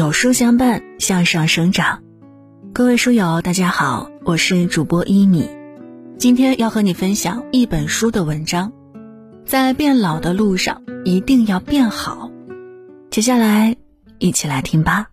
[0.00, 2.02] 有书相伴，向上生长。
[2.72, 5.46] 各位书友，大家好，我是主播一米。
[6.16, 8.72] 今天要和你分享一本书的文章，
[9.44, 12.30] 在变老的路上，一定要变好。
[13.10, 13.76] 接下来，
[14.18, 15.08] 一起来听吧。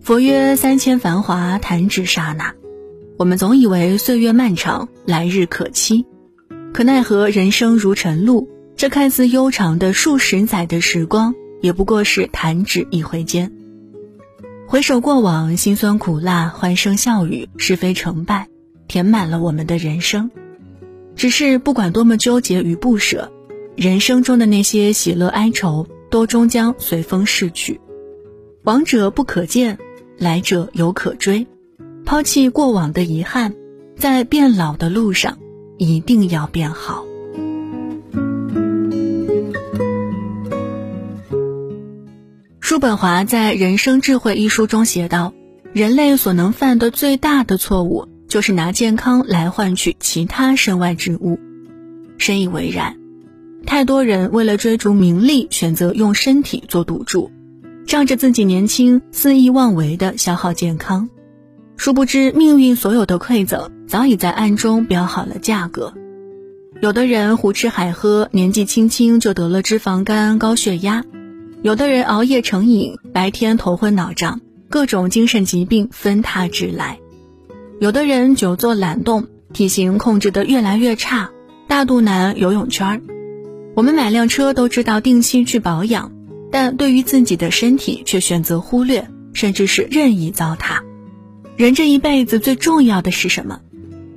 [0.00, 2.54] 佛曰：“三千繁华，弹指刹那。”
[3.18, 6.06] 我们总以为岁月漫长，来日可期。
[6.74, 13.52] 可奈何人生如晨露，这看似悠长的数十载的时光，也不过是弹指一挥间。
[14.66, 18.48] 回首过往，辛酸苦辣、欢声笑语、是非成败，
[18.88, 20.32] 填满了我们的人生。
[21.14, 23.30] 只是不管多么纠结与不舍，
[23.76, 27.80] 人生中的那些喜乐哀愁，都终将随风逝去。
[28.64, 29.78] 往者不可见，
[30.18, 31.46] 来者犹可追。
[32.04, 33.54] 抛弃过往的遗憾，
[33.96, 35.38] 在变老的路上。
[35.78, 37.04] 一定要变好。
[42.60, 45.32] 叔本华在《人生智慧》一书中写道
[45.72, 51.38] ：“人类所能犯的最大的错误，就是拿健康来换取其他身外之物。”
[52.18, 52.96] 深以为然。
[53.66, 57.30] 太多人为了追逐名利，选择用身体做赌注，
[57.86, 61.08] 仗着自己年轻，肆意妄为的消耗健康。
[61.76, 65.94] 殊不知，命运所有的馈赠早已在暗中标好了价格。
[66.80, 71.02] 有的人胡吃海喝，年纪轻轻就得了脂肪肝、高血压；
[71.62, 76.98] 有的人熬夜成瘾，白天头昏脑胀，各种精神疾病纷沓直来；
[77.80, 81.30] 有的人久坐懒动，体型控制得越来越差，
[81.68, 83.00] 大肚腩、游泳圈儿。
[83.74, 86.12] 我们买辆车都知道定期去保养，
[86.50, 90.80] 但对于自己的身体却选择忽略，甚至是任意糟蹋。
[91.56, 93.60] 人这一辈子最重要的是什么？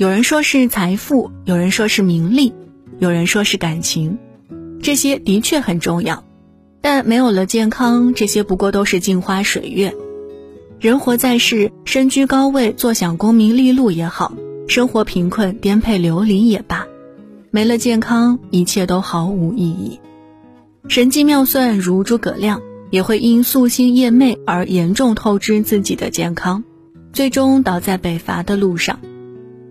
[0.00, 2.54] 有人说是财富，有人说是名利，
[3.00, 4.16] 有人说是感情，
[4.80, 6.24] 这些的确很重要，
[6.80, 9.94] 但没有了健康，这些不过都是镜花水月。
[10.78, 14.32] 人活在世，身居高位，坐享功名利禄也好，
[14.68, 16.86] 生活贫困，颠沛流离也罢，
[17.50, 20.00] 没了健康，一切都毫无意义。
[20.88, 26.64] 神机妙算如诸葛亮，也会因夙兴夜寐而严重透支自己的健康。
[27.12, 28.98] 最终倒在北伐的路上，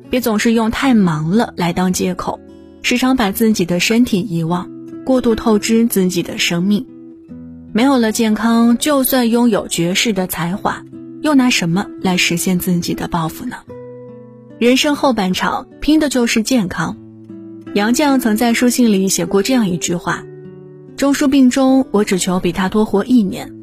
[0.09, 2.39] 别总是用太忙了来当借口，
[2.81, 4.69] 时常把自己的身体遗忘，
[5.05, 6.85] 过度透支自己的生命。
[7.71, 10.83] 没有了健康，就算拥有绝世的才华，
[11.21, 13.57] 又拿什么来实现自己的抱负呢？
[14.57, 16.97] 人生后半场拼的就是健康。
[17.75, 20.23] 杨绛曾在书信里写过这样一句话
[20.97, 23.53] ：“中书病中，我只求比他多活一年。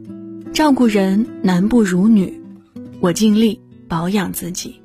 [0.53, 2.41] 照顾人男不如女，
[3.01, 4.81] 我尽力。”保养自己，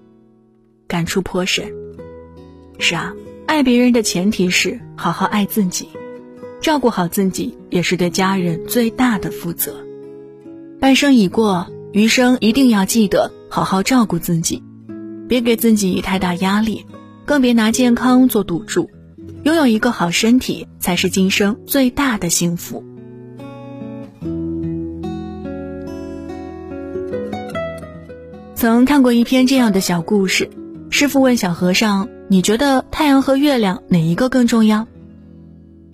[0.91, 1.72] 感触颇深。
[2.78, 3.13] 是啊，
[3.46, 5.88] 爱别人的前提是好好爱自己，
[6.59, 9.85] 照顾好自己也是对家人最大的负责。
[10.81, 14.62] 半生已过，余生一定要记得好好照顾自己，
[15.30, 16.85] 别给自己太大压力，
[17.24, 18.91] 更别拿健康做赌注。
[19.44, 22.84] 拥有一个好身体，才是今生最大的幸福。
[28.56, 30.50] 曾看过一篇这样的小故事，
[30.94, 34.88] 师傅问小和尚：“你觉得太阳和月亮哪一个更重要？”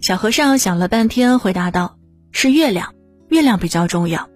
[0.02, 1.98] 小和尚想了半天，回答道
[2.34, 2.96] ：“是月亮，
[3.30, 4.28] 月亮比较重要。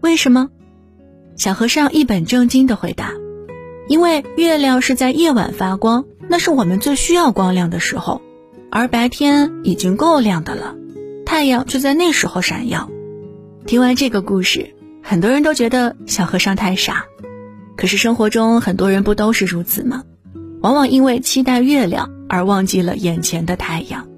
[0.00, 0.48] 为什么？”
[1.36, 3.12] 小和尚一本正经的回答
[3.88, 8.22] ：“因为月亮是在夜晚发光，那是我们最需要光亮的时候，
[8.70, 10.76] 而白天已经够亮的了，
[11.26, 12.88] 太阳却在那时候闪耀。”
[13.66, 17.04] 听完这个故事，很多人都觉得小和尚太傻。
[17.78, 20.02] 可是生活中很多人不都是如此吗？
[20.60, 24.08] 往往因为期待月亮而忘记了眼前的太阳。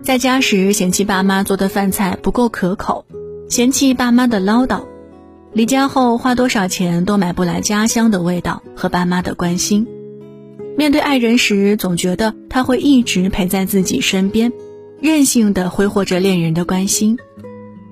[0.00, 3.04] 在家时嫌弃爸妈做的饭菜不够可口，
[3.48, 4.84] 嫌弃爸妈的唠叨；
[5.52, 9.88] 离家后花多少钱都买不来家乡的味道和爸妈的关心。
[10.78, 14.52] 面对爱人时，总觉得他会一直陪在自己身边，
[15.00, 17.18] 任性的挥霍着恋人的关心。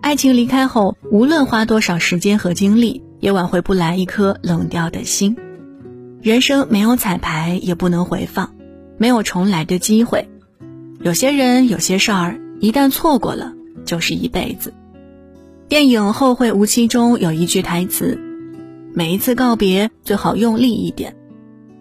[0.00, 3.02] 爱情离开后，无论花多少时间和精力。
[3.20, 5.36] 也挽回不来一颗冷掉的心。
[6.22, 8.54] 人生没有彩排，也不能回放，
[8.98, 10.28] 没有重来的机会。
[11.00, 14.74] 有些人，有些事儿，一旦错过了，就是一辈子。
[15.68, 18.18] 电影《后会无期》中有一句台词
[18.92, 21.16] ：“每一次告别，最好用力一点，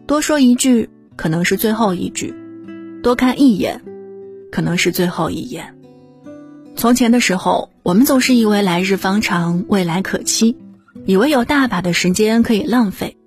[0.08, 2.34] 多说一句，可能是最后一句；
[3.02, 3.82] 多看一眼，
[4.52, 5.76] 可能是最后一眼。”
[6.78, 10.56] 从前的时候，我们总是以为来日方长，未来可期。
[11.10, 13.18] 以为有大把的时间可以浪费，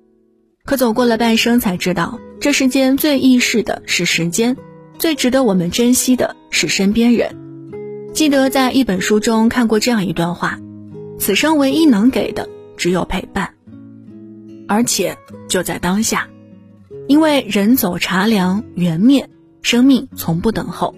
[0.65, 4.57] 可走过了半生才知道，这世间最易逝的是时间，
[5.01, 7.35] 最值得我们珍惜的是身边人。
[8.13, 10.61] 记得在一本书中看过这样一段话：
[11.19, 13.53] 此生唯一能给的只有陪伴，
[14.69, 15.19] 而且
[15.49, 16.29] 就在当下，
[17.09, 19.29] 因为人走茶凉，缘灭，
[19.61, 20.95] 生命从不等候。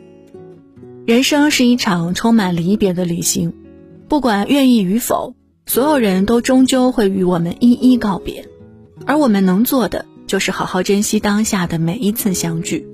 [1.06, 3.54] 人生是一场充满离别的旅行，
[4.06, 5.34] 不管愿意与否，
[5.66, 8.46] 所有人都终究会与我们一一告别，
[9.06, 12.86] 而我们能做的就是好好珍惜当下的每一次相聚，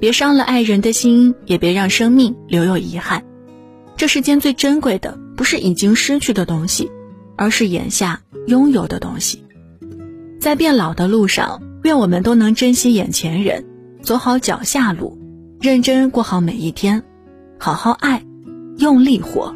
[0.00, 3.24] 别伤了爱人的心，也别让生命留有遗憾。
[3.96, 6.90] 这世间最珍贵的不是已经失去的东西，
[7.36, 9.42] 而是眼下拥有的东西。
[10.40, 13.64] 在变老的路上，愿我们都能珍惜眼前人，
[14.02, 15.18] 走好脚下路，
[15.60, 17.02] 认真过好每一天。
[17.58, 18.24] 好好爱，
[18.78, 19.52] 用力活。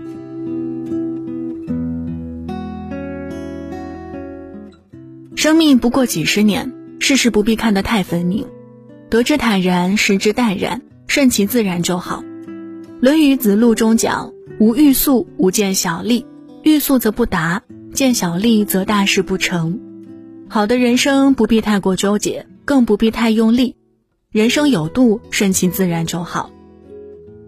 [5.42, 8.46] 生命不过几十年，世事不必看得太分明，
[9.10, 12.22] 得之坦然，失之淡然，顺其自然就好。
[13.00, 16.26] 《论语·子路》中讲：“无欲速，无见小利。
[16.62, 19.80] 欲速则不达，见小利则大事不成。”
[20.48, 23.74] 好的人生不必太过纠结，更不必太用力，
[24.30, 26.52] 人生有度，顺其自然就好。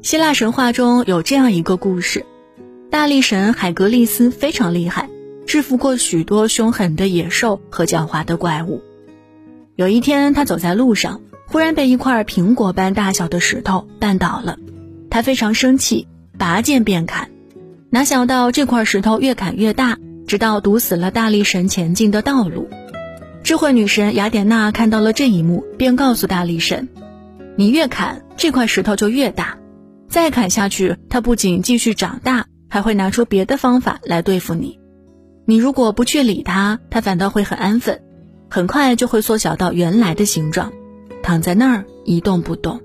[0.02, 2.26] 希腊神话中有这样一个故事：
[2.91, 5.08] 大力神海格力斯非常厉害，
[5.55, 8.83] 制服过许多凶狠的野兽和狡猾的怪物。
[9.77, 14.59] 有一天，他走在路上，忽然被一块苹果般大小的石头绊倒了。
[15.11, 17.31] 他非常生气，拔剑便砍。
[17.89, 19.97] 哪想到这块石头越砍越大，
[20.27, 22.69] 直到堵死了大力神前进的道路。
[23.45, 26.89] 智慧女神雅典娜看到了这一幕，便告诉大力神
[27.55, 29.56] ：“你越砍，这块石头就越大。”
[30.11, 34.81] 再砍下去，它不仅继续长大，还会拿出别的方法来对付你。
[35.46, 38.00] 你如果不去理它，它反倒会很安分，
[38.49, 40.73] 很快就会缩小到原来的形状，
[41.23, 42.81] 躺在那儿一动不动。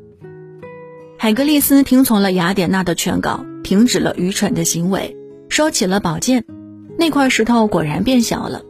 [1.18, 5.16] 海格力斯听从了雅典娜的劝告，停止了愚蠢的行为，
[5.50, 6.46] 收起了宝剑。
[6.98, 8.64] 那块石头果然变小了，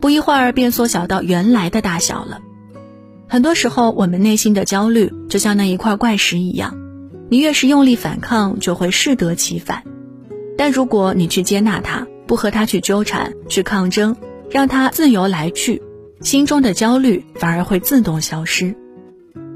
[0.00, 2.40] 不一会儿便缩小到原来的大小了。
[3.26, 6.76] 很多时候，我们内心的焦虑就像那一块怪石一样。
[7.30, 9.82] 你越是用力反抗，就会适得其反。
[10.56, 14.16] 但如果你去接纳它，不和他去纠缠、去抗争，
[14.50, 15.82] 让他自由来去，
[16.20, 18.74] 心中的焦虑反而会自动消失。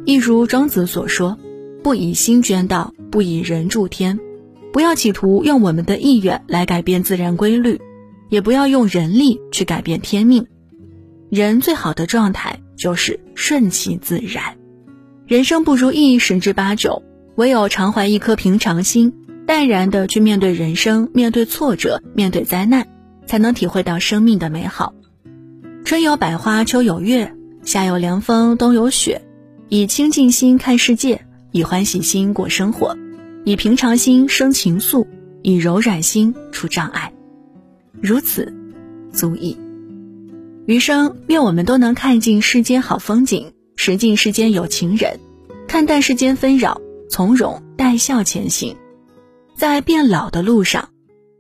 [0.05, 1.38] 一如庄子所说
[1.82, 4.19] ：“不以心捐道，不以人助天。”
[4.73, 7.81] 不要企图用我们的意愿来改变自然规律，
[8.29, 10.47] 也不要用人力去改变天命。
[11.31, 14.56] 人最好的状态就是顺其自然。
[15.26, 17.03] 人生不如意十之八九。
[17.37, 19.12] 唯有常怀一颗平常心，
[19.49, 22.87] 淡然的去面对人生，面对挫折，面对灾难，
[23.25, 24.93] 才能体会到生命的美好。
[25.87, 29.23] 春有百花，秋有月，夏有凉风，冬有雪。
[29.71, 32.95] 以清净心看世界，以欢喜心过生活，
[33.47, 35.06] 以平常心生情愫，
[35.41, 37.15] 以柔软心除障碍。
[38.03, 38.55] 如此，
[39.15, 39.56] 足矣。
[40.67, 45.19] 余生，愿我们都能看尽世间好风景，识尽世间有情人，
[45.67, 46.83] 看淡世间纷扰。
[47.09, 48.77] 从容带笑前行，
[49.58, 50.90] 在变老的路上，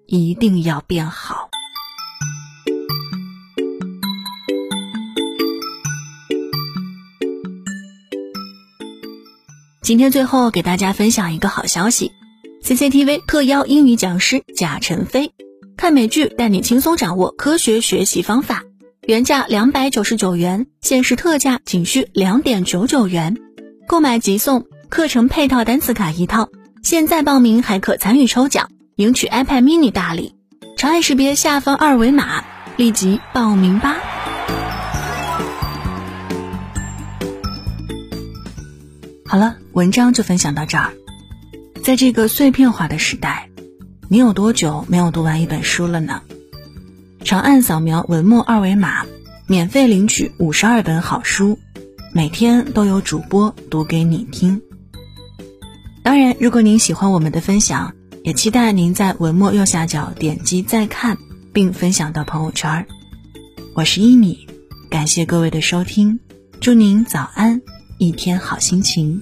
[0.06, 1.50] 一定要变好。
[9.80, 12.10] 今天最后给大家分享一个好消息
[12.64, 15.32] ：CCTV 特邀英语讲师贾晨飞，
[15.76, 18.64] 看美剧带你轻松掌握科学学习方法，
[19.06, 23.36] 原价两百九十九元，限时特价仅需两点九九元，
[23.86, 24.66] 购买即送。
[24.88, 26.48] 课程配套单词卡一套，
[26.88, 30.34] 现在报名还可参与抽奖，赢取 iPad mini 大礼。
[30.78, 32.42] 长按识别下方二维码，
[32.78, 33.98] 立即报名吧。
[39.26, 40.94] 好了，文章就分享到这儿。
[41.84, 43.50] 在这个碎片化的时代，
[44.08, 46.22] 你有多久没有读完一本书了呢？
[47.22, 49.04] 长按扫描文末二维码，
[49.46, 51.58] 免费领取五十二本好书，
[52.14, 54.62] 每天都有主播读给你听。
[56.08, 57.92] 当然，如果您喜欢我们的分享，
[58.24, 61.18] 也期待您在文末右下角点击再看，
[61.52, 62.86] 并分享到朋友圈。
[63.74, 64.46] 我是一米，
[64.88, 66.18] 感谢各位的收听，
[66.62, 67.60] 祝您早安，
[67.98, 69.20] 一天好心情。